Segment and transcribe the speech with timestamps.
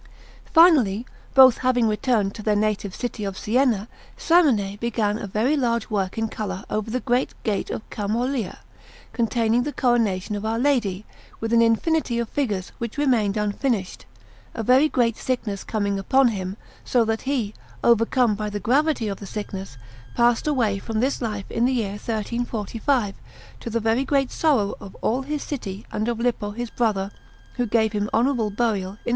[0.51, 1.05] Finally,
[1.35, 6.17] both having returned to their native city of Siena, Simone began a very large work
[6.17, 8.57] in colour over the great gate of Camollia,
[9.13, 11.05] containing the Coronation of Our Lady,
[11.39, 14.07] with an infinity of figures, which remained unfinished,
[14.55, 19.19] a very great sickness coming upon him, so that he, overcome by the gravity of
[19.19, 19.77] the sickness,
[20.15, 23.21] passed away from this life in the year 1345,
[23.59, 27.11] to the very great sorrow of all his city and of Lippo his brother,
[27.57, 29.09] who gave him honourable burial in S.